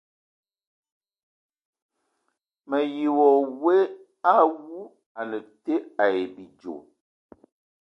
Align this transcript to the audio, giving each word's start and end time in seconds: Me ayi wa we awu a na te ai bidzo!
Me 2.69 2.77
ayi 2.83 3.05
wa 3.17 3.29
we 3.63 3.75
awu 4.35 4.75
a 5.19 5.21
na 5.29 5.39
te 5.63 5.73
ai 6.03 6.17
bidzo! 6.35 6.73